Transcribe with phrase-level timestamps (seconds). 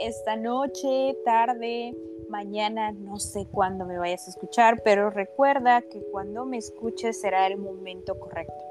[0.00, 1.94] esta noche, tarde,
[2.28, 7.46] mañana, no sé cuándo me vayas a escuchar, pero recuerda que cuando me escuches será
[7.46, 8.64] el momento correcto.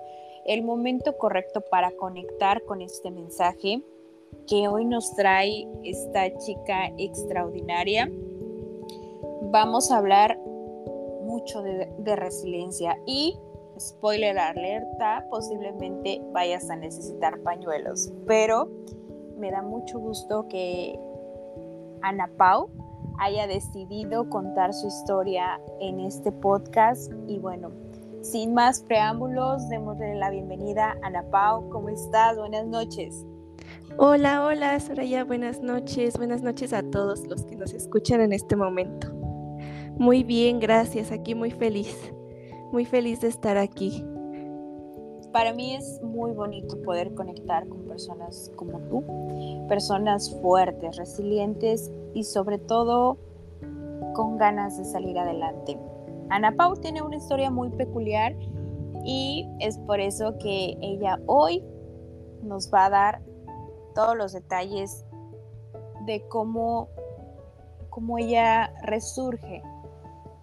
[0.46, 3.84] El momento correcto para conectar con este mensaje
[4.48, 8.10] que hoy nos trae esta chica extraordinaria.
[9.52, 10.40] Vamos a hablar
[11.24, 13.38] mucho de, de resiliencia y
[13.80, 18.70] spoiler alerta, posiblemente vayas a necesitar pañuelos, pero
[19.42, 20.98] me da mucho gusto que
[22.04, 22.70] Ana Pau
[23.20, 27.72] haya decidido contar su historia en este podcast y bueno,
[28.22, 31.68] sin más preámbulos, démosle la bienvenida a Ana Pau.
[31.70, 32.38] ¿Cómo estás?
[32.38, 33.26] Buenas noches.
[33.98, 36.18] Hola, hola, Soraya, buenas noches.
[36.18, 39.12] Buenas noches a todos los que nos escuchan en este momento.
[39.98, 41.12] Muy bien, gracias.
[41.12, 42.14] Aquí muy feliz.
[42.72, 44.06] Muy feliz de estar aquí.
[45.34, 52.24] Para mí es muy bonito poder conectar con personas como tú, personas fuertes, resilientes y
[52.24, 53.18] sobre todo
[54.14, 55.78] con ganas de salir adelante.
[56.30, 58.36] Ana Pau tiene una historia muy peculiar
[59.04, 61.64] y es por eso que ella hoy
[62.42, 63.22] nos va a dar
[63.94, 65.06] todos los detalles
[66.06, 66.90] de cómo,
[67.90, 69.62] cómo ella resurge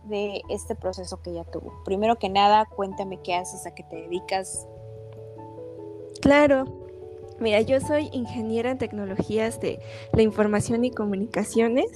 [0.05, 1.73] de este proceso que ella tuvo.
[1.85, 4.67] Primero que nada, cuéntame qué haces, a qué te dedicas,
[6.21, 6.88] Claro.
[7.41, 9.79] Mira, yo soy ingeniera en tecnologías de
[10.13, 11.87] la información y comunicaciones.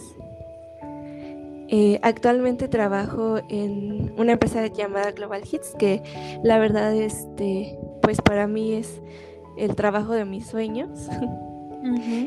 [1.68, 6.02] Eh, actualmente trabajo en una empresa llamada Global Hits, que
[6.42, 9.00] la verdad, este, pues para mí es
[9.56, 11.08] el trabajo de mis sueños.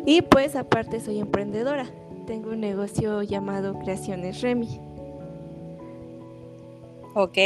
[0.06, 1.86] y pues aparte soy emprendedora.
[2.26, 4.82] Tengo un negocio llamado Creaciones Remy.
[7.14, 7.38] Ok.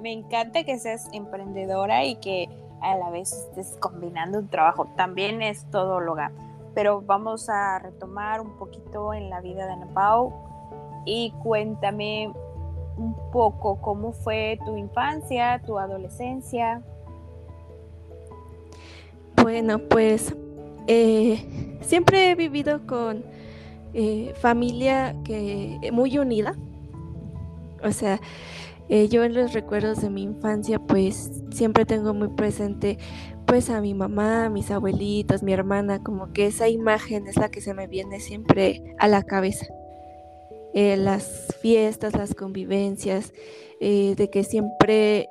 [0.00, 2.48] Me encanta que seas emprendedora y que
[2.82, 4.86] a la vez estés combinando un trabajo.
[4.96, 6.32] También es todóloga.
[6.74, 10.32] Pero vamos a retomar un poquito en la vida de Ana Pau
[11.04, 12.32] y cuéntame
[12.96, 16.82] un poco cómo fue tu infancia, tu adolescencia.
[19.42, 20.34] Bueno, pues
[20.86, 23.24] eh, siempre he vivido con
[23.94, 26.54] eh, familia que muy unida.
[27.82, 28.20] O sea,
[28.90, 32.98] eh, yo en los recuerdos de mi infancia pues siempre tengo muy presente
[33.46, 37.50] pues a mi mamá, a mis abuelitos, mi hermana, como que esa imagen es la
[37.50, 39.66] que se me viene siempre a la cabeza.
[40.74, 43.32] Eh, las fiestas, las convivencias,
[43.80, 45.30] eh, de que siempre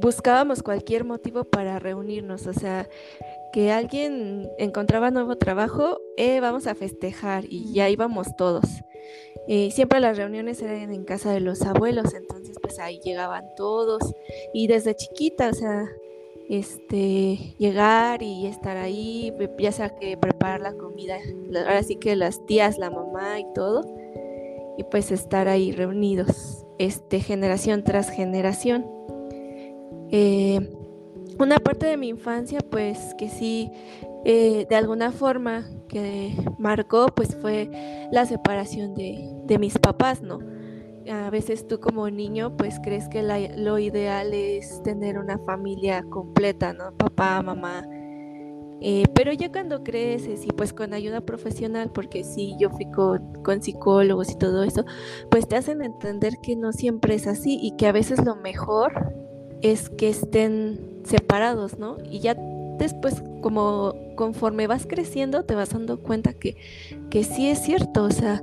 [0.00, 2.88] buscábamos cualquier motivo para reunirnos, o sea,
[3.52, 6.00] que alguien encontraba nuevo trabajo,
[6.40, 8.64] vamos a festejar y ya íbamos todos.
[9.70, 14.02] siempre las reuniones eran en casa de los abuelos, entonces pues ahí llegaban todos
[14.52, 15.88] y desde chiquita, o sea,
[16.48, 21.16] este, llegar y estar ahí, ya sea que preparar la comida,
[21.56, 23.82] ahora sí que las tías, la mamá y todo,
[24.78, 28.95] y pues estar ahí reunidos, este, generación tras generación.
[30.10, 30.60] Eh,
[31.38, 33.70] una parte de mi infancia, pues que sí,
[34.24, 37.70] eh, de alguna forma que marcó, pues fue
[38.10, 40.38] la separación de, de mis papás, ¿no?
[41.10, 46.72] a veces tú como niño pues crees que lo ideal es tener una familia completa,
[46.72, 46.92] ¿no?
[46.96, 47.86] Papá, mamá.
[48.80, 53.42] Eh, pero ya cuando creces y pues con ayuda profesional, porque sí, yo fui con,
[53.42, 54.84] con, psicólogos y todo eso,
[55.30, 59.14] pues te hacen entender que no siempre es así y que a veces lo mejor
[59.62, 61.98] es que estén separados, ¿no?
[62.10, 62.36] Y ya
[62.78, 66.56] después como conforme vas creciendo te vas dando cuenta que,
[67.10, 68.42] que sí es cierto, o sea,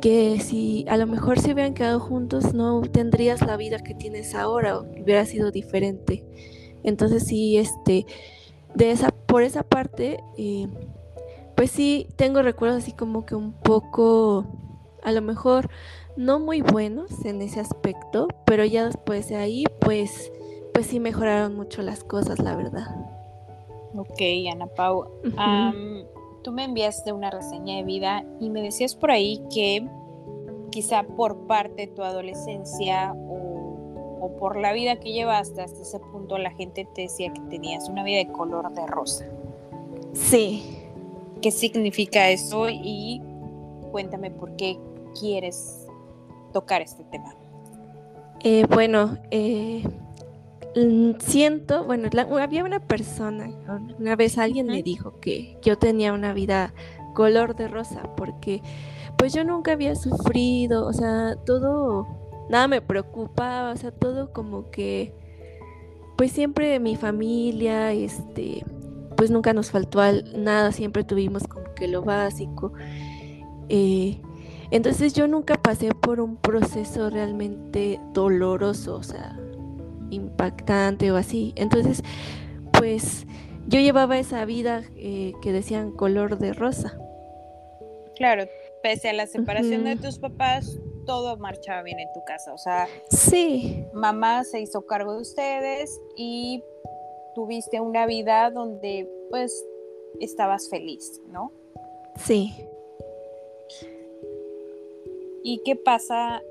[0.00, 4.34] que si a lo mejor se hubieran quedado juntos no tendrías la vida que tienes
[4.34, 6.24] ahora o hubiera sido diferente.
[6.82, 8.06] Entonces sí, este,
[8.74, 10.68] de esa, por esa parte, eh,
[11.56, 14.46] pues sí tengo recuerdos así como que un poco,
[15.02, 15.70] a lo mejor
[16.16, 20.30] no muy buenos en ese aspecto, pero ya después de ahí, pues,
[20.76, 22.86] pues sí mejoraron mucho las cosas, la verdad.
[23.96, 24.20] Ok,
[24.52, 25.06] Ana Pau
[26.42, 29.88] tú me enviaste una reseña de vida y me decías por ahí que
[30.70, 36.36] quizá por parte de tu adolescencia o, por la vida que llevaste hasta ese punto
[36.36, 39.24] la gente te decía que tenías una vida de color de rosa.
[40.12, 40.84] Sí.
[41.40, 42.68] ¿Qué significa eso?
[42.68, 43.22] Y
[43.92, 44.78] cuéntame por qué
[45.18, 45.86] quieres
[46.52, 47.34] tocar este tema.
[48.40, 49.82] Eh, bueno, eh,
[51.18, 52.08] siento, bueno,
[52.38, 53.50] había una persona,
[53.98, 56.74] una vez alguien me dijo que yo tenía una vida
[57.14, 58.62] color de rosa, porque
[59.16, 62.06] pues yo nunca había sufrido, o sea, todo,
[62.50, 65.14] nada me preocupaba, o sea, todo como que,
[66.18, 68.62] pues siempre mi familia, este,
[69.16, 70.00] pues nunca nos faltó
[70.36, 72.74] nada, siempre tuvimos como que lo básico.
[73.70, 74.20] Eh,
[74.70, 79.40] entonces yo nunca pasé por un proceso realmente doloroso, o sea,
[80.10, 81.52] impactante o así.
[81.56, 82.02] Entonces,
[82.72, 83.26] pues
[83.68, 86.98] yo llevaba esa vida eh, que decían color de rosa.
[88.14, 88.44] Claro,
[88.82, 92.52] pese a la separación de tus papás, todo marchaba bien en tu casa.
[92.52, 93.84] O sea, sí.
[93.92, 96.62] Mamá se hizo cargo de ustedes y
[97.34, 99.64] tuviste una vida donde pues
[100.20, 101.52] estabas feliz, ¿no?
[102.24, 102.54] Sí.
[105.42, 106.42] ¿Y qué pasa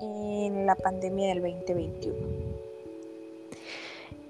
[0.00, 2.31] en la pandemia del 2021?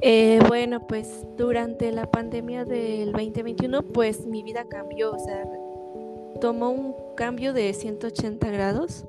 [0.04, 5.44] Eh, bueno, pues durante la pandemia del 2021, pues mi vida cambió, o sea,
[6.40, 9.04] tomó un cambio de 180 grados.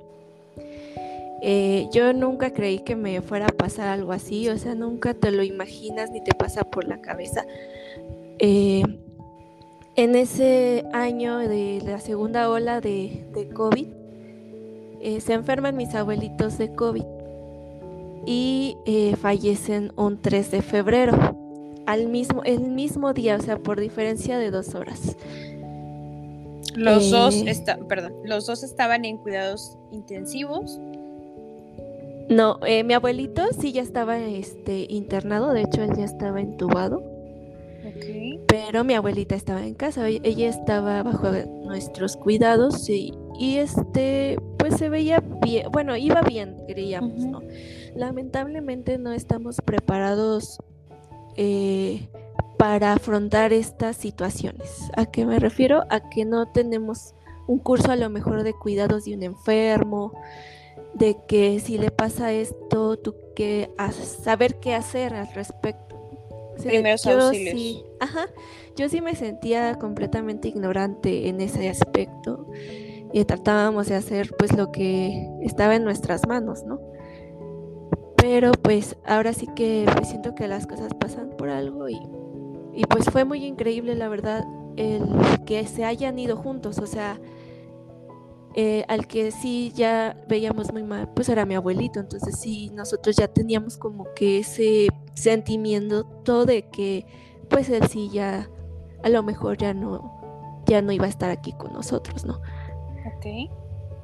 [1.42, 5.32] Eh, yo nunca creí que me fuera a pasar algo así, o sea, nunca te
[5.32, 7.44] lo imaginas ni te pasa por la cabeza.
[8.38, 8.84] Eh,
[9.96, 13.88] en ese año de la segunda ola de, COVID,
[15.20, 17.13] se enferman mis abuelitos de COVID
[18.26, 21.38] y eh, fallecen un 3 de febrero,
[21.86, 25.18] al mismo, el mismo día, o sea, por diferencia de dos horas.
[26.76, 30.80] Los dos, eh, perdón, los dos estaban en cuidados intensivos.
[32.30, 37.13] No, mi abuelito sí ya estaba este, internado, de hecho él ya estaba entubado.
[38.54, 41.32] Pero mi abuelita estaba en casa, ella estaba bajo
[41.66, 47.42] nuestros cuidados y, y este, pues se veía bien, bueno, iba bien, creíamos, ¿no?
[47.96, 50.60] Lamentablemente no estamos preparados
[51.36, 52.08] eh,
[52.60, 54.70] para afrontar estas situaciones.
[54.96, 55.86] ¿A qué me refiero?
[55.90, 57.16] A que no tenemos
[57.48, 60.14] un curso a lo mejor de cuidados de un enfermo,
[60.94, 63.72] de que si le pasa esto, tú que
[64.22, 66.03] saber qué hacer al respecto.
[66.62, 67.60] Primeros auxilios.
[67.60, 68.28] Sí, ajá,
[68.76, 72.48] yo sí me sentía completamente ignorante en ese aspecto
[73.12, 76.80] y tratábamos de hacer pues lo que estaba en nuestras manos, ¿no?
[78.18, 82.00] Pero pues ahora sí que pues, siento que las cosas pasan por algo y,
[82.74, 84.46] y pues fue muy increíble la verdad
[84.78, 85.04] el
[85.46, 87.20] que se hayan ido juntos, o sea,
[88.56, 93.16] eh, al que sí ya veíamos muy mal, pues era mi abuelito, entonces sí, nosotros
[93.16, 97.06] ya teníamos como que ese sentimiento todo de que
[97.50, 98.50] pues él sí ya
[99.04, 102.42] a lo mejor ya no, ya no iba a estar aquí con nosotros, ¿no?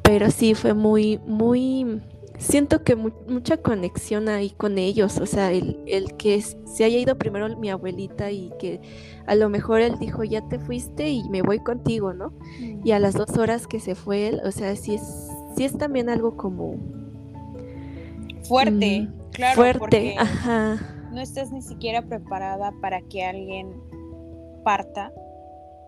[0.03, 2.01] Pero sí fue muy, muy,
[2.39, 7.17] siento que mucha conexión ahí con ellos, o sea, el, el, que se haya ido
[7.17, 8.79] primero mi abuelita y que
[9.27, 12.29] a lo mejor él dijo, ya te fuiste y me voy contigo, ¿no?
[12.59, 12.87] Mm.
[12.87, 15.77] Y a las dos horas que se fue él, o sea, sí es, sí es
[15.77, 16.75] también algo como...
[18.43, 19.55] Fuerte, mm, claro.
[19.55, 20.79] Fuerte, ajá.
[21.11, 23.73] No estás ni siquiera preparada para que alguien
[24.63, 25.11] parta,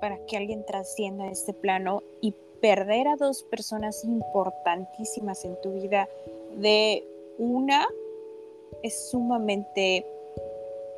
[0.02, 6.08] para que alguien trascienda este plano y perder a dos personas importantísimas en tu vida
[6.58, 7.04] de
[7.38, 7.88] una
[8.84, 10.06] es sumamente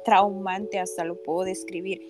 [0.06, 2.02] traumante, hasta lo puedo describir,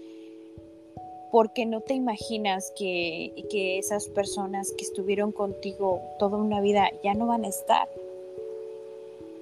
[1.31, 7.13] porque no te imaginas que, que esas personas que estuvieron contigo toda una vida ya
[7.13, 7.87] no van a estar.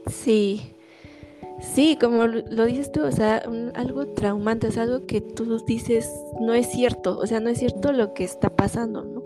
[0.07, 0.61] Sí,
[1.59, 3.43] sí, como lo dices tú, o sea,
[3.75, 7.91] algo traumante, es algo que tú dices no es cierto, o sea, no es cierto
[7.91, 9.23] lo que está pasando, ¿no?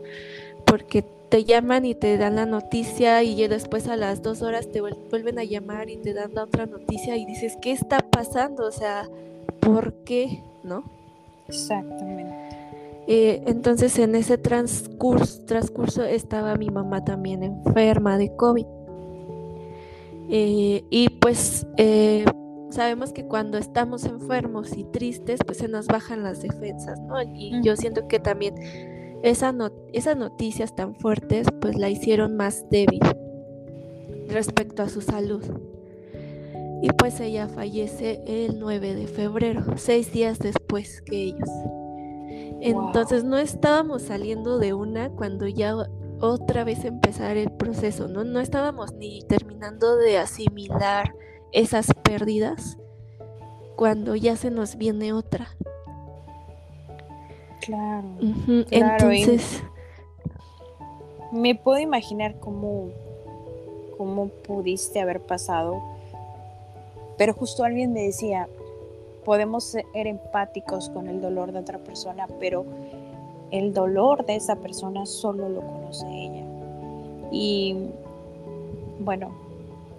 [0.66, 4.82] porque te llaman y te dan la noticia y después a las dos horas te
[4.82, 8.66] vuelven a llamar y te dan la otra noticia y dices, ¿qué está pasando?
[8.66, 9.08] O sea,
[9.60, 10.44] ¿por qué?
[10.64, 10.84] ¿No?
[11.48, 12.34] Exactamente.
[13.08, 18.66] Eh, entonces en ese transcurso, transcurso estaba mi mamá también enferma de COVID.
[20.28, 22.26] Eh, y pues eh,
[22.70, 27.22] sabemos que cuando estamos enfermos y tristes, pues se nos bajan las defensas, ¿no?
[27.22, 28.56] Y yo siento que también
[29.26, 33.02] esas noticias tan fuertes pues la hicieron más débil
[34.28, 35.44] respecto a su salud.
[36.82, 41.50] Y pues ella fallece el 9 de febrero, seis días después que ellos.
[42.62, 45.76] Entonces no estábamos saliendo de una cuando ya
[46.20, 48.24] otra vez empezar el proceso, ¿no?
[48.24, 51.16] No estábamos ni terminando de asimilar
[51.52, 52.78] esas pérdidas
[53.76, 55.50] cuando ya se nos viene otra.
[57.66, 58.08] Claro.
[58.70, 59.64] Entonces.
[61.32, 62.90] Me puedo imaginar cómo,
[63.98, 65.82] cómo pudiste haber pasado.
[67.18, 68.48] Pero justo alguien me decía,
[69.24, 72.66] podemos ser empáticos con el dolor de otra persona, pero
[73.52, 76.44] el dolor de esa persona solo lo conoce ella.
[77.32, 77.76] Y
[79.00, 79.32] bueno,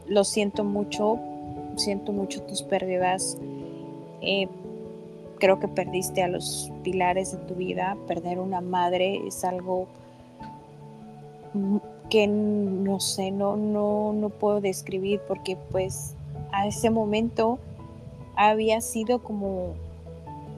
[0.06, 1.18] lo siento mucho,
[1.76, 3.36] siento mucho tus pérdidas.
[4.20, 4.48] Eh,
[5.38, 7.96] creo que perdiste a los pilares de tu vida.
[8.06, 9.86] Perder una madre es algo
[12.10, 16.14] que no sé, no, no, no puedo describir porque pues
[16.52, 17.58] a ese momento
[18.36, 19.74] había sido como,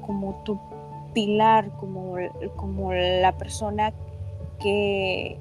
[0.05, 0.59] como tu
[1.15, 2.17] pilar, como,
[2.57, 3.93] como la persona
[4.61, 5.39] que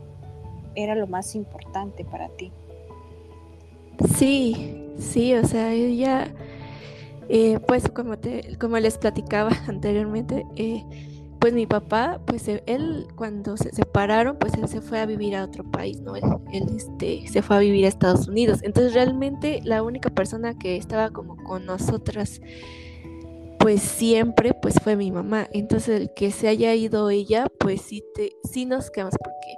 [0.75, 2.51] era lo más importante para ti.
[4.15, 6.31] Sí, sí, o sea, ella,
[7.29, 10.83] eh, pues como, te, como les platicaba anteriormente, eh,
[11.39, 15.35] pues mi papá, pues e, él cuando se separaron, pues él se fue a vivir
[15.35, 16.15] a otro país, ¿no?
[16.15, 16.31] Él,
[16.75, 18.59] este, se fue a vivir a Estados Unidos.
[18.63, 22.41] Entonces realmente la única persona que estaba como con nosotras,
[23.59, 25.47] pues siempre, pues fue mi mamá.
[25.51, 29.57] Entonces el que se haya ido ella, pues sí, te, sí nos quedamos porque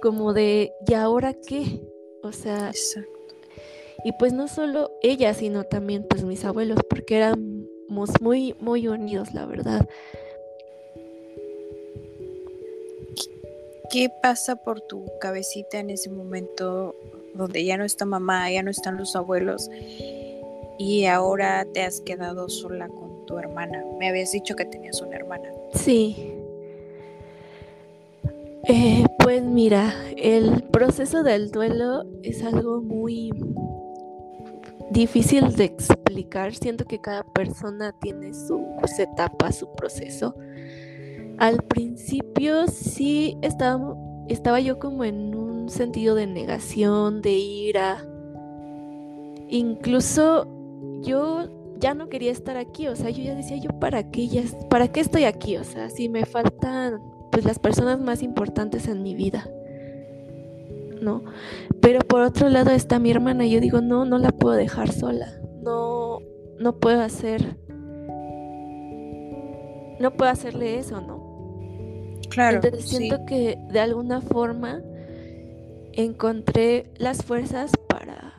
[0.00, 1.86] como de, ¿y ahora qué?
[2.22, 2.72] O sea...
[4.04, 9.32] Y pues no solo ella, sino también pues mis abuelos, porque éramos muy, muy unidos,
[9.32, 9.88] la verdad.
[13.92, 16.96] ¿Qué pasa por tu cabecita en ese momento
[17.34, 19.70] donde ya no está mamá, ya no están los abuelos
[20.78, 23.84] y ahora te has quedado sola con tu hermana?
[23.98, 25.52] Me habías dicho que tenías una hermana.
[25.74, 26.16] Sí.
[28.64, 33.30] Eh, pues mira, el proceso del duelo es algo muy
[34.92, 36.54] difícil de explicar.
[36.54, 38.66] Siento que cada persona tiene su
[38.98, 40.34] etapa, su proceso.
[41.38, 43.96] Al principio sí estaba,
[44.28, 48.04] estaba yo como en un sentido de negación, de ira.
[49.48, 50.46] Incluso
[51.02, 54.42] yo ya no quería estar aquí, o sea, yo ya decía, yo para qué, ya,
[54.70, 57.00] para qué estoy aquí, o sea, si me faltan
[57.32, 59.48] pues las personas más importantes en mi vida.
[61.02, 61.24] ¿No?
[61.80, 64.92] Pero por otro lado está mi hermana y yo digo, no, no la puedo dejar
[64.92, 65.32] sola.
[65.62, 66.20] No,
[66.58, 67.56] no puedo hacer
[70.02, 72.18] no puedo hacerle eso, ¿no?
[72.28, 72.56] Claro.
[72.56, 74.82] Entonces siento que de alguna forma
[75.92, 78.34] encontré las fuerzas para,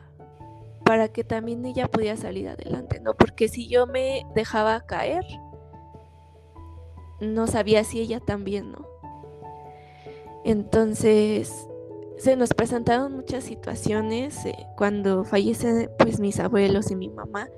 [0.84, 3.14] para que también ella pudiera salir adelante, ¿no?
[3.14, 5.24] Porque si yo me dejaba caer,
[7.20, 8.86] no sabía si ella también, ¿no?
[10.44, 11.66] Entonces
[12.18, 17.48] se nos presentaron muchas situaciones eh, cuando fallecen pues mis abuelos y mi mamá,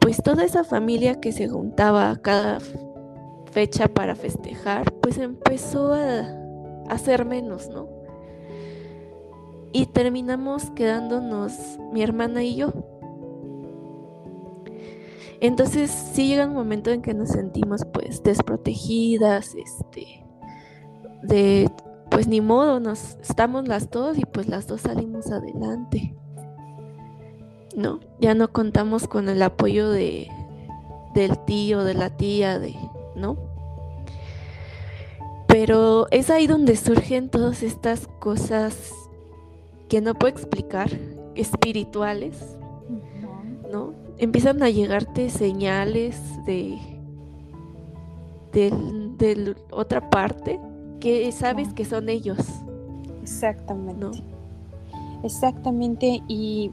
[0.00, 2.58] pues toda esa familia que se juntaba cada
[3.52, 6.40] fecha para festejar, pues empezó a,
[6.88, 7.88] hacer menos, ¿no?
[9.72, 12.72] Y terminamos quedándonos mi hermana y yo.
[15.40, 20.24] Entonces sí llega un momento en que nos sentimos pues desprotegidas, este,
[21.22, 21.70] de
[22.14, 26.14] pues ni modo, nos estamos las dos y pues las dos salimos adelante.
[27.76, 30.30] No, ya no contamos con el apoyo de
[31.12, 32.76] del tío, de la tía, de
[33.16, 33.36] ¿no?
[35.48, 38.92] Pero es ahí donde surgen todas estas cosas
[39.88, 40.90] que no puedo explicar,
[41.34, 42.56] espirituales,
[43.72, 43.92] ¿no?
[44.18, 46.78] Empiezan a llegarte señales de,
[48.52, 50.60] de, otra parte
[51.04, 52.38] que sabes que son ellos.
[53.22, 54.22] Exactamente.
[55.22, 56.72] Exactamente, y,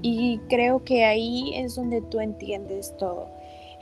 [0.00, 3.28] y creo que ahí es donde tú entiendes todo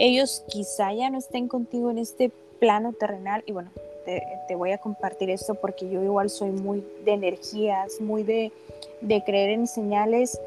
[0.01, 3.71] ellos quizá ya no estén contigo en este plano terrenal y bueno,
[4.07, 8.51] te, voy a compartir esto porque yo igual soy muy de energías, muy de,
[9.03, 10.41] de creer en señales,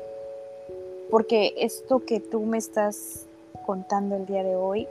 [1.11, 3.27] porque esto que tú me estás
[3.65, 4.87] contando el día de hoy,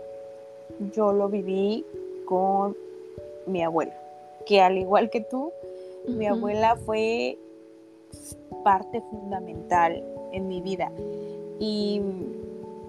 [0.95, 1.85] yo lo viví
[2.25, 2.77] con
[3.47, 3.99] mi abuela,
[4.47, 5.53] que al igual que tú,
[6.07, 7.39] mi abuela fue
[8.65, 10.91] parte fundamental en mi vida.
[11.59, 12.01] Y,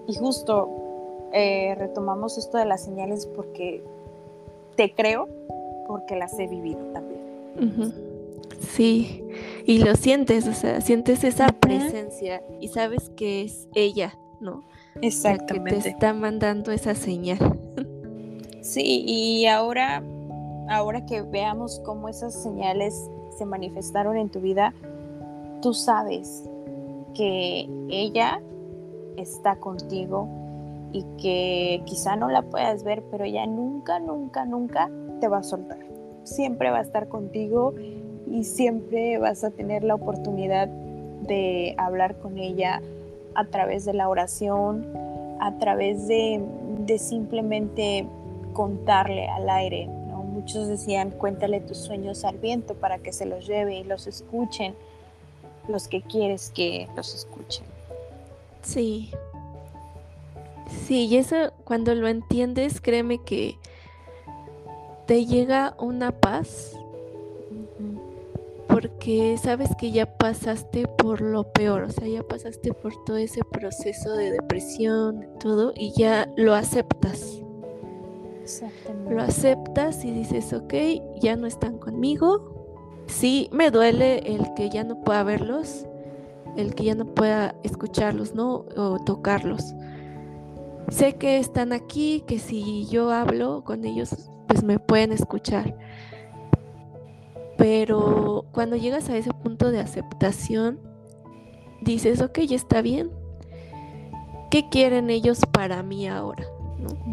[0.06, 0.84] y justo
[1.32, 3.82] eh, retomamos esto de las señales porque
[4.76, 5.28] te creo,
[5.88, 7.94] porque las he vivido también.
[8.60, 9.24] Sí,
[9.66, 14.64] y lo sientes, o sea, sientes esa presencia y sabes que es ella, ¿no?
[15.02, 15.76] Exactamente.
[15.76, 17.38] que te está mandando esa señal.
[18.60, 20.02] Sí, y ahora,
[20.68, 24.72] ahora que veamos cómo esas señales se manifestaron en tu vida,
[25.60, 26.48] tú sabes
[27.14, 28.40] que ella
[29.16, 30.28] está contigo,
[30.94, 34.88] y que quizá no la puedas ver, pero ella nunca, nunca, nunca
[35.20, 35.78] te va a soltar.
[36.22, 37.74] Siempre va a estar contigo
[38.30, 42.80] y siempre vas a tener la oportunidad de hablar con ella
[43.34, 44.86] a través de la oración,
[45.40, 46.40] a través de,
[46.96, 48.06] simplemente
[48.52, 49.90] contarle al aire.
[50.44, 54.74] Muchos decían, cuéntale tus sueños al viento para que se los lleve y los escuchen
[55.68, 57.64] los que quieres que los escuchen.
[58.62, 59.10] Sí,
[60.86, 63.56] Sí, y eso cuando lo entiendes, créeme que
[65.06, 66.72] te llega una paz
[68.68, 73.42] porque sabes que ya pasaste por lo peor, o sea, ya pasaste por todo ese
[73.44, 77.43] proceso de depresión, todo, y ya lo aceptas.
[79.08, 80.74] Lo aceptas y dices, ok,
[81.20, 83.04] ya no están conmigo.
[83.06, 85.86] Sí, me duele el que ya no pueda verlos,
[86.56, 88.64] el que ya no pueda escucharlos, ¿no?
[88.76, 89.74] O tocarlos.
[90.88, 95.76] Sé que están aquí, que si yo hablo con ellos, pues me pueden escuchar.
[97.56, 100.80] Pero cuando llegas a ese punto de aceptación,
[101.80, 103.10] dices, ok, ya está bien.
[104.50, 106.44] ¿Qué quieren ellos para mí ahora?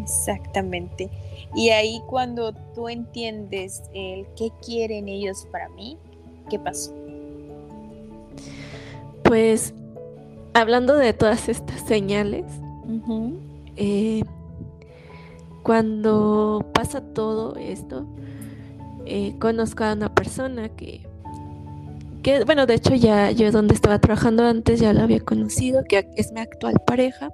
[0.02, 1.10] Exactamente.
[1.54, 5.98] Y ahí cuando tú entiendes el qué quieren ellos para mí,
[6.48, 6.92] ¿qué pasó?
[9.22, 9.74] Pues
[10.54, 12.44] hablando de todas estas señales,
[13.76, 14.22] eh,
[15.62, 18.06] cuando pasa todo esto,
[19.06, 21.00] eh, conozco a una persona que,
[22.22, 26.08] que, bueno, de hecho ya yo donde estaba trabajando antes ya la había conocido, que
[26.16, 27.30] es mi actual pareja,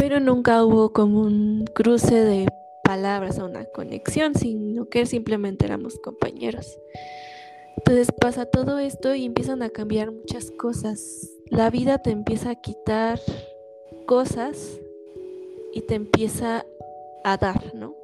[0.00, 2.48] pero nunca hubo como un cruce de
[2.82, 6.78] palabras o una conexión, sino que simplemente éramos compañeros.
[7.76, 11.28] Entonces pasa todo esto y empiezan a cambiar muchas cosas.
[11.50, 13.20] La vida te empieza a quitar
[14.06, 14.80] cosas
[15.74, 16.64] y te empieza
[17.22, 17.94] a dar, ¿no?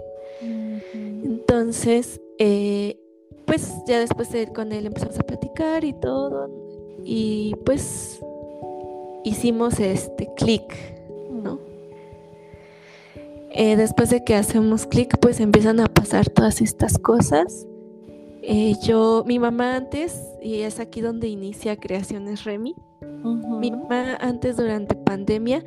[0.43, 3.00] Entonces, eh,
[3.47, 6.50] pues ya después de, con él empezamos a platicar y todo.
[7.05, 8.21] Y pues
[9.25, 10.96] hicimos este clic.
[13.59, 17.67] Eh, después de que hacemos clic, pues empiezan a pasar todas estas cosas.
[18.43, 22.75] Eh, yo, mi mamá antes, y es aquí donde inicia Creaciones Remy,
[23.61, 25.65] mi mamá antes durante pandemia,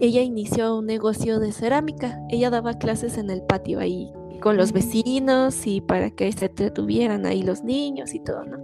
[0.00, 2.20] ella inició un negocio de cerámica.
[2.30, 7.26] Ella daba clases en el patio ahí con los vecinos y para que se entretuvieran
[7.26, 8.58] ahí los niños y todo, ¿no?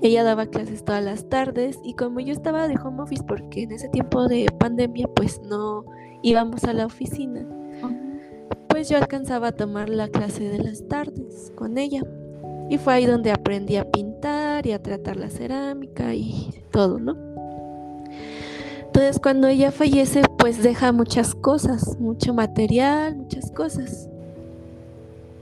[0.00, 3.72] Ella daba clases todas las tardes y como yo estaba de home office porque en
[3.72, 5.84] ese tiempo de pandemia pues no
[6.22, 7.46] íbamos a la oficina,
[8.82, 12.02] pues yo alcanzaba a tomar la clase de las tardes con ella.
[12.68, 17.16] Y fue ahí donde aprendí a pintar y a tratar la cerámica y todo, ¿no?
[18.80, 24.08] Entonces cuando ella fallece pues deja muchas cosas, mucho material, muchas cosas.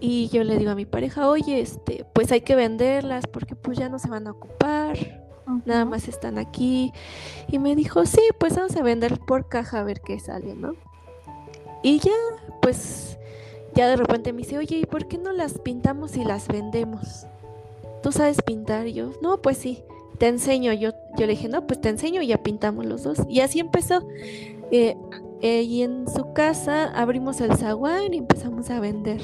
[0.00, 3.78] Y yo le digo a mi pareja, oye, este, pues hay que venderlas porque pues
[3.78, 4.98] ya no se van a ocupar,
[5.64, 6.92] nada más están aquí.
[7.48, 10.74] Y me dijo, sí, pues vamos a vender por caja a ver qué sale, ¿no?
[11.82, 12.12] Y ya,
[12.60, 13.16] pues,
[13.74, 17.26] ya de repente me dice, oye, ¿y por qué no las pintamos y las vendemos?
[18.02, 18.86] ¿Tú sabes pintar?
[18.86, 19.82] Y yo, no, pues sí,
[20.18, 20.72] te enseño.
[20.72, 23.18] Yo, yo le dije, no, pues te enseño y ya pintamos los dos.
[23.28, 24.02] Y así empezó.
[24.70, 24.96] Eh,
[25.42, 29.20] eh, y en su casa abrimos el zaguán y empezamos a vender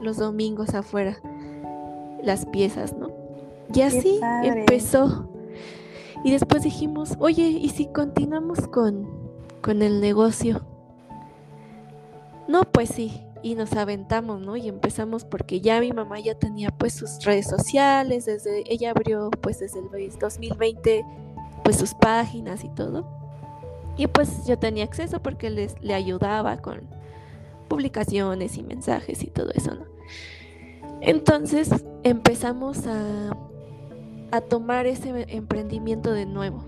[0.00, 1.20] los domingos afuera
[2.24, 3.10] las piezas, ¿no?
[3.72, 5.28] Y así empezó.
[6.24, 9.08] Y después dijimos, oye, ¿y si continuamos con,
[9.60, 10.62] con el negocio?
[12.48, 13.20] No, pues sí.
[13.44, 14.56] Y nos aventamos, ¿no?
[14.56, 19.30] Y empezamos porque ya mi mamá ya tenía pues sus redes sociales, desde ella abrió
[19.30, 21.04] pues desde el 2020
[21.62, 23.06] pues sus páginas y todo.
[23.98, 26.80] Y pues yo tenía acceso porque les, le ayudaba con
[27.68, 29.84] publicaciones y mensajes y todo eso, ¿no?
[31.02, 31.70] Entonces
[32.02, 33.36] empezamos a,
[34.32, 36.64] a tomar ese emprendimiento de nuevo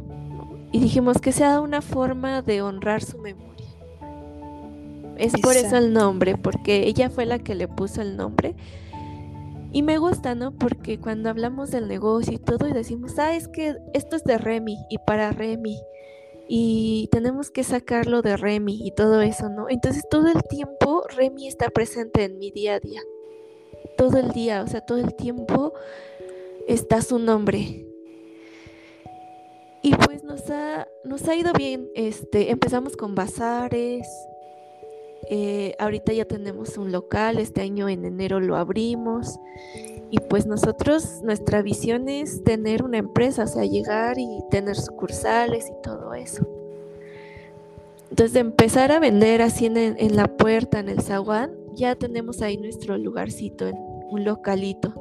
[0.73, 3.56] y dijimos que sea una forma de honrar su memoria.
[5.19, 8.55] Es por eso el nombre, porque ella fue la que le puso el nombre.
[9.73, 10.53] Y me gusta, ¿no?
[10.53, 14.39] Porque cuando hablamos del negocio y todo y decimos, ah, es que esto es de
[14.39, 15.79] Remy y para Remy
[16.49, 19.69] y tenemos que sacarlo de Remy y todo eso, ¿no?
[19.69, 23.03] Entonces todo el tiempo Remy está presente en mi día a día
[23.97, 25.73] todo el día, o sea, todo el tiempo
[26.69, 27.87] está su nombre.
[29.83, 31.89] Y pues nos ha, nos ha ido bien.
[31.95, 34.07] Este, empezamos con bazares.
[35.29, 39.39] Eh, ahorita ya tenemos un local, este año en enero lo abrimos.
[40.11, 45.69] Y pues nosotros, nuestra visión es tener una empresa, o sea, llegar y tener sucursales
[45.69, 46.47] y todo eso.
[48.11, 52.41] Entonces, de empezar a vender así en, en la puerta, en el zaguán, ya tenemos
[52.41, 53.77] ahí nuestro lugarcito en
[54.11, 54.95] un localito.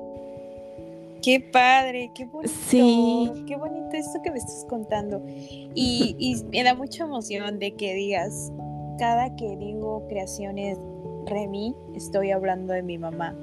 [1.21, 2.53] Qué padre, qué bonito.
[2.67, 3.31] Sí.
[3.47, 5.23] Qué bonito esto que me estás contando.
[5.27, 8.51] Y, y me da mucha emoción de que digas,
[8.97, 10.77] cada que digo creaciones
[11.25, 13.35] Remy, estoy hablando de mi mamá.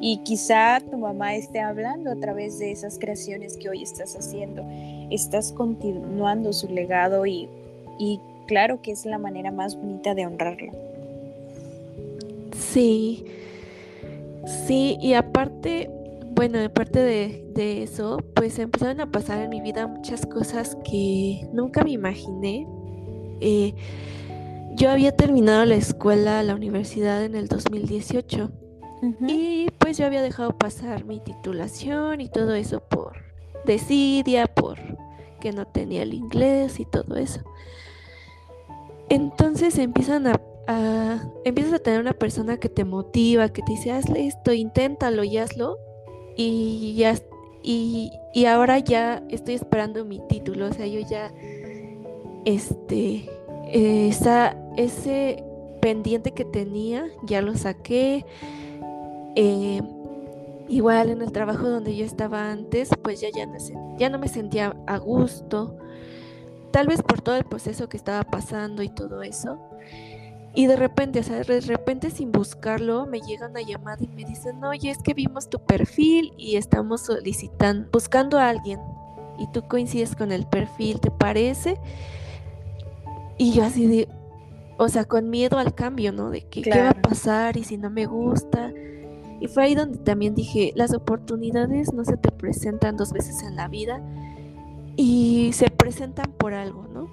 [0.00, 4.64] Y quizá tu mamá esté hablando a través de esas creaciones que hoy estás haciendo.
[5.10, 7.48] Estás continuando su legado y,
[7.98, 10.72] y claro que es la manera más bonita de honrarla.
[12.56, 13.24] Sí,
[14.66, 15.90] sí, y aparte,
[16.30, 21.48] bueno, aparte de, de eso, pues empezaron a pasar en mi vida muchas cosas que
[21.52, 22.66] nunca me imaginé.
[23.40, 23.74] Eh,
[24.78, 28.50] yo había terminado la escuela, la universidad en el 2018
[29.26, 33.16] y pues yo había dejado pasar mi titulación y todo eso por
[33.64, 34.78] desidia, por
[35.40, 37.40] que no tenía el inglés y todo eso.
[39.08, 40.40] Entonces empiezan a,
[41.44, 45.38] empiezas a tener una persona que te motiva, que te dice, hazle esto, inténtalo y
[45.38, 45.78] hazlo.
[46.36, 47.14] Y ya
[47.64, 50.66] y, y ahora ya estoy esperando mi título.
[50.66, 51.32] O sea, yo ya
[52.44, 53.28] este
[53.72, 55.44] esa, ese
[55.80, 58.24] pendiente que tenía, ya lo saqué.
[59.36, 59.80] Eh,
[60.68, 63.56] igual en el trabajo donde yo estaba antes, pues ya, ya, no,
[63.98, 65.76] ya no me sentía a gusto.
[66.70, 69.58] Tal vez por todo el proceso que estaba pasando y todo eso.
[70.54, 74.24] Y de repente, o sea, de repente sin buscarlo, me llega una llamada y me
[74.24, 78.80] dicen, oye, es que vimos tu perfil y estamos solicitando, buscando a alguien.
[79.38, 81.78] Y tú coincides con el perfil, ¿te parece?
[83.38, 84.08] Y yo así de,
[84.78, 86.30] o sea, con miedo al cambio, ¿no?
[86.30, 88.72] De que qué va a pasar y si no me gusta.
[89.40, 93.54] Y fue ahí donde también dije, las oportunidades no se te presentan dos veces en
[93.54, 94.02] la vida
[94.96, 97.08] y se presentan por algo, ¿no?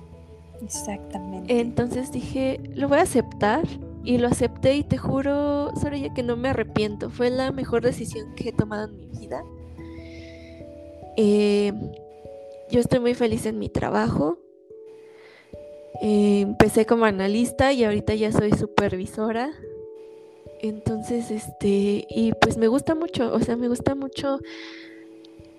[0.62, 1.60] Exactamente.
[1.60, 3.64] Entonces dije, lo voy a aceptar
[4.04, 7.10] y lo acepté y te juro, Soraya, que no me arrepiento.
[7.10, 9.44] Fue la mejor decisión que he tomado en mi vida.
[11.18, 11.74] Eh,
[12.72, 14.40] yo estoy muy feliz en mi trabajo.
[16.02, 19.52] Eh, empecé como analista y ahorita ya soy supervisora.
[20.62, 24.40] Entonces, este, y pues me gusta mucho, o sea, me gusta mucho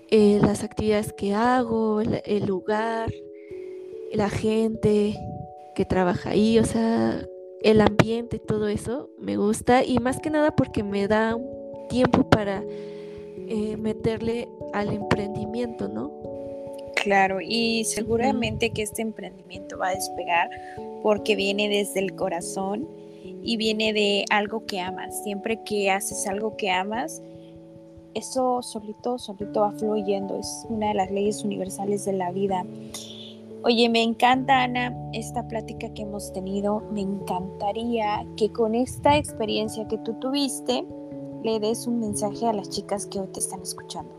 [0.09, 3.11] eh, las actividades que hago, el, lugar,
[4.13, 5.17] la gente
[5.75, 7.25] que trabaja ahí, o sea,
[7.61, 11.37] el ambiente, todo eso me gusta y más que nada porque me da
[11.89, 16.36] tiempo para eh, meterle al emprendimiento, ¿no?
[17.07, 20.49] Claro, y seguramente que este emprendimiento va a despegar
[21.01, 22.85] porque viene desde el corazón
[23.43, 25.23] y viene de algo que amas.
[25.23, 27.21] Siempre que haces algo que amas,
[28.13, 30.37] eso solito, solito va fluyendo.
[30.37, 32.65] Es una de las leyes universales de la vida.
[33.63, 36.81] Oye, me encanta, Ana, esta plática que hemos tenido.
[36.91, 40.83] Me encantaría que con esta experiencia que tú tuviste,
[41.41, 44.11] le des un mensaje a las chicas que hoy te están escuchando.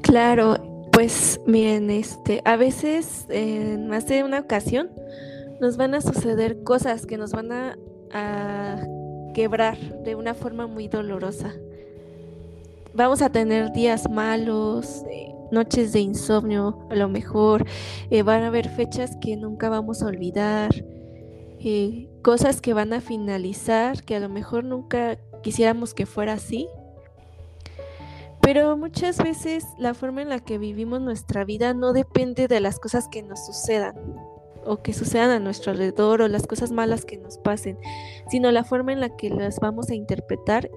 [0.00, 0.56] Claro,
[0.98, 4.90] pues miren, este, a veces en más de una ocasión
[5.60, 7.78] nos van a suceder cosas que nos van a,
[9.32, 11.54] quebrar de una forma muy dolorosa.
[12.94, 17.64] Vamos a tener días malos, eh, noches de insomnio, a lo mejor
[18.10, 20.70] eh, van a haber fechas que nunca vamos a olvidar,
[21.60, 26.66] eh, cosas que van a finalizar, que a lo mejor nunca quisiéramos que fuera así,
[28.48, 32.80] pero muchas veces la forma en la que vivimos nuestra vida no depende de las
[32.80, 33.94] cosas que nos sucedan
[34.64, 37.76] o que sucedan a nuestro alrededor o las cosas malas que nos pasen,
[38.30, 40.70] sino la forma en la que las vamos a interpretar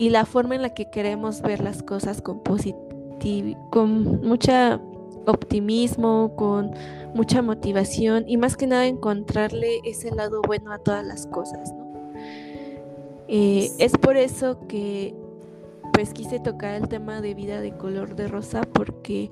[0.00, 2.42] y la forma en la que queremos ver las cosas con
[3.70, 4.80] con mucha
[5.26, 6.72] optimismo, con
[7.14, 11.72] mucha motivación y más que nada encontrarle ese lado bueno a todas las cosas.
[13.28, 15.14] Eh, es por eso que
[15.94, 19.30] pues quise tocar el tema de vida de color de rosa porque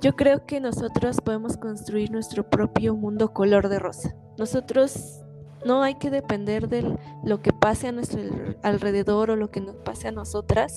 [0.00, 4.14] yo creo que nosotros podemos construir nuestro propio mundo color de rosa.
[4.38, 5.20] Nosotros
[5.64, 8.22] no hay que depender de lo que pase a nuestro
[8.62, 10.76] alrededor o lo que nos pase a nosotras.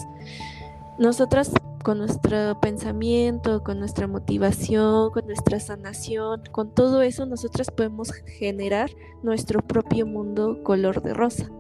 [0.98, 1.52] Nosotras
[1.84, 8.90] con nuestro pensamiento, con nuestra motivación, con nuestra sanación, con todo eso nosotras podemos generar
[9.22, 11.52] nuestro propio mundo color de rosa.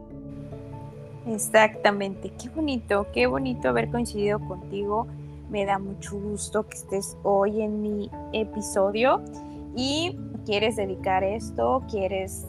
[1.30, 5.06] Exactamente, qué bonito, qué bonito haber coincidido contigo.
[5.52, 9.22] Me da mucho gusto que estés hoy en mi episodio
[9.76, 12.48] y quieres dedicar esto, quieres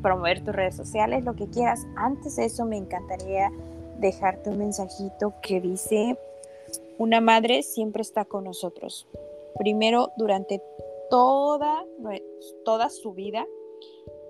[0.00, 1.86] promover tus redes sociales, lo que quieras.
[1.96, 3.50] Antes de eso me encantaría
[3.98, 6.18] dejarte un mensajito que dice,
[6.96, 9.06] una madre siempre está con nosotros.
[9.58, 10.62] Primero durante
[11.10, 11.84] toda,
[12.64, 13.46] toda su vida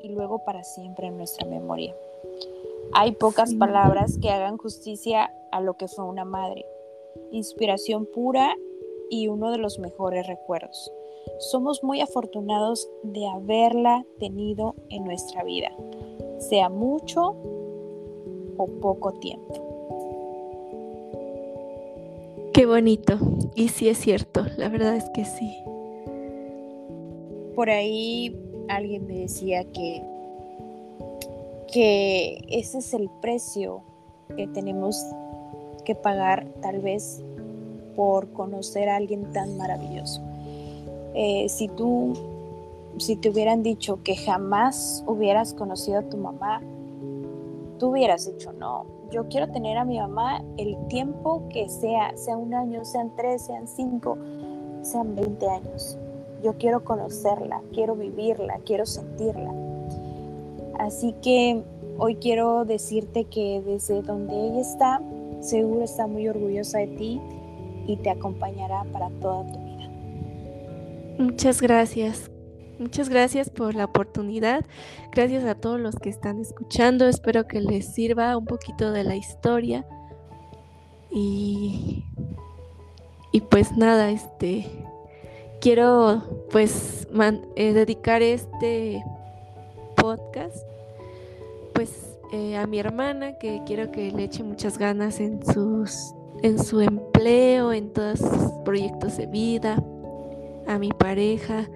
[0.02, 1.94] y luego para siempre en nuestra memoria.
[2.94, 6.66] Hay pocas palabras que hagan justicia a lo que fue una madre.
[7.30, 8.54] Inspiración pura
[9.10, 10.92] y uno de los mejores recuerdos.
[11.38, 15.70] Somos muy afortunados de haberla tenido en nuestra vida,
[16.38, 17.36] sea mucho
[18.56, 19.54] o poco tiempo.
[22.52, 23.18] Qué bonito.
[23.54, 25.50] Y sí es cierto, la verdad es que sí.
[27.54, 28.36] por ahí
[28.68, 30.02] alguien me decía que,
[31.72, 33.82] que ese es el precio
[34.36, 35.04] que tenemos
[35.84, 37.22] que pagar tal vez
[37.96, 40.20] por conocer a alguien tan maravilloso.
[41.14, 42.12] Eh, si tú,
[42.98, 46.60] si te hubieran dicho que jamás hubieras conocido a tu mamá,
[47.78, 52.36] tú hubieras dicho, no, yo quiero tener a mi mamá el tiempo que sea, sea
[52.36, 54.16] un año, sean tres, sean cinco,
[54.82, 55.98] sean 20 años.
[56.42, 59.61] Yo quiero conocerla, quiero vivirla, quiero sentirla.
[60.82, 61.62] Así que
[61.96, 65.00] hoy quiero decirte que desde donde ella está,
[65.40, 67.20] seguro está muy orgullosa de ti
[67.86, 69.88] y te acompañará para toda tu vida.
[71.18, 72.32] Muchas gracias.
[72.80, 74.64] Muchas gracias por la oportunidad.
[75.12, 77.06] Gracias a todos los que están escuchando.
[77.06, 79.86] Espero que les sirva un poquito de la historia.
[81.12, 82.02] Y,
[83.30, 84.66] y pues nada, este
[85.60, 87.06] quiero pues
[87.54, 89.04] eh, dedicar este
[89.94, 90.71] podcast
[92.32, 96.80] eh, a mi hermana que quiero que le eche muchas ganas en sus en su
[96.80, 99.82] empleo, en todos sus proyectos de vida,
[100.66, 101.68] a mi pareja,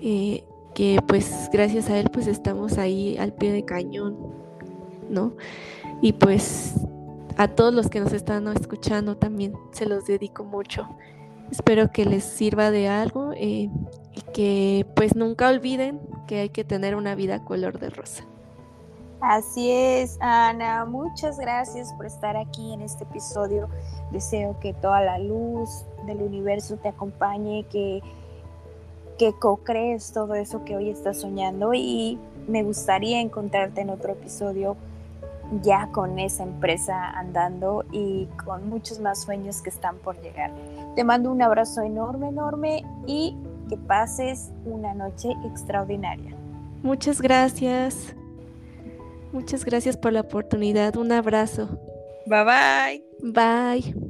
[0.00, 4.16] eh, que pues gracias a él pues estamos ahí al pie de cañón,
[5.10, 5.34] ¿no?
[6.00, 6.74] Y pues
[7.36, 10.88] a todos los que nos están escuchando también se los dedico mucho.
[11.50, 13.68] Espero que les sirva de algo eh,
[14.14, 18.24] y que pues nunca olviden que hay que tener una vida color de rosa.
[19.20, 20.86] Así es, Ana.
[20.86, 23.68] Muchas gracias por estar aquí en este episodio.
[24.12, 28.02] Deseo que toda la luz del universo te acompañe, que,
[29.18, 34.76] que co-crees todo eso que hoy estás soñando y me gustaría encontrarte en otro episodio
[35.62, 40.52] ya con esa empresa andando y con muchos más sueños que están por llegar.
[40.94, 43.36] Te mando un abrazo enorme, enorme y
[43.68, 46.34] que pases una noche extraordinaria.
[46.82, 48.14] Muchas gracias.
[49.32, 50.96] Muchas gracias por la oportunidad.
[50.96, 51.68] Un abrazo.
[52.26, 53.04] Bye bye.
[53.22, 54.09] Bye.